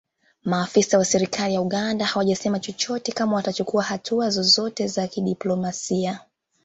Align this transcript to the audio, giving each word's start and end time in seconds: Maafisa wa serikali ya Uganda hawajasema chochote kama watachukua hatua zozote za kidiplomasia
Maafisa 0.43 0.97
wa 0.97 1.05
serikali 1.05 1.53
ya 1.53 1.61
Uganda 1.61 2.05
hawajasema 2.05 2.59
chochote 2.59 3.11
kama 3.11 3.35
watachukua 3.35 3.83
hatua 3.83 4.29
zozote 4.29 4.87
za 4.87 5.07
kidiplomasia 5.07 6.19